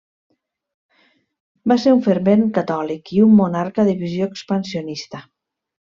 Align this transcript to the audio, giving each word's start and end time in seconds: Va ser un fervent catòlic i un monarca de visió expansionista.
Va 1.71 1.77
ser 1.83 1.93
un 1.97 2.01
fervent 2.09 2.47
catòlic 2.57 3.13
i 3.19 3.23
un 3.29 3.39
monarca 3.43 3.89
de 3.93 3.97
visió 4.05 4.31
expansionista. 4.35 5.27